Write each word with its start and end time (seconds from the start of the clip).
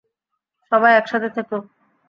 সবাই 0.71 0.91
একসাথে 0.95 1.29
থেকো! 1.35 1.57